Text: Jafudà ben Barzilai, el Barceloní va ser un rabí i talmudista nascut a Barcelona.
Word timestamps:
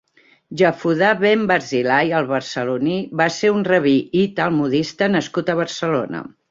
Jafudà 0.61 1.11
ben 1.23 1.43
Barzilai, 1.51 2.09
el 2.21 2.31
Barceloní 2.33 2.97
va 3.23 3.31
ser 3.39 3.55
un 3.59 3.65
rabí 3.71 3.97
i 4.25 4.29
talmudista 4.43 5.15
nascut 5.19 5.55
a 5.57 5.63
Barcelona. 5.65 6.31